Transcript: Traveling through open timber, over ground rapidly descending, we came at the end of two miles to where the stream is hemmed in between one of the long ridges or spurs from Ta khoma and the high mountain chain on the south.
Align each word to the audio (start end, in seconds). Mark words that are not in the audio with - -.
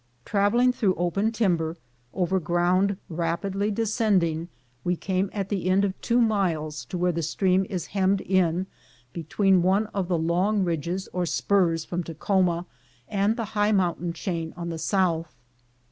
Traveling 0.25 0.73
through 0.73 0.95
open 0.95 1.31
timber, 1.31 1.77
over 2.11 2.39
ground 2.39 2.97
rapidly 3.07 3.69
descending, 3.69 4.47
we 4.83 4.95
came 4.95 5.29
at 5.31 5.49
the 5.49 5.69
end 5.69 5.85
of 5.85 6.01
two 6.01 6.19
miles 6.19 6.85
to 6.85 6.97
where 6.97 7.11
the 7.11 7.21
stream 7.21 7.67
is 7.69 7.85
hemmed 7.93 8.19
in 8.21 8.65
between 9.13 9.61
one 9.61 9.85
of 9.93 10.07
the 10.07 10.17
long 10.17 10.63
ridges 10.65 11.07
or 11.13 11.27
spurs 11.27 11.85
from 11.85 12.03
Ta 12.03 12.13
khoma 12.13 12.65
and 13.07 13.37
the 13.37 13.45
high 13.53 13.71
mountain 13.71 14.11
chain 14.11 14.55
on 14.57 14.69
the 14.69 14.79
south. 14.79 15.35